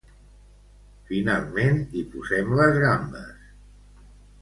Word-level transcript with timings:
Finalment, 1.09 1.79
hi 2.01 2.05
posem 2.17 2.53
les 2.63 2.83
gambes. 2.89 3.49